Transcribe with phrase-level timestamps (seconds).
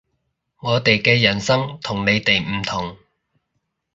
[0.61, 2.97] 我哋嘅人生同你哋唔同